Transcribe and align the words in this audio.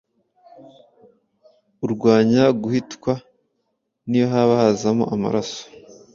urwanya 1.85 2.43
guhitwa 2.61 3.13
niyo 4.07 4.27
haba 4.33 4.53
hazamo 4.61 5.05
amaraso 5.15 5.61